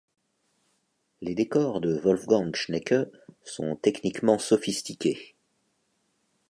Les 1.21 1.35
décors 1.35 1.79
de 1.79 1.93
Wolfgang 1.93 2.55
Schnecke 2.55 2.95
sont 3.43 3.75
techniquement 3.75 4.39
sophistiqués. 4.39 5.35